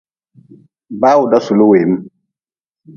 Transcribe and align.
Bawda 1.01 1.37
suli 1.45 1.65
weem. 1.69 1.91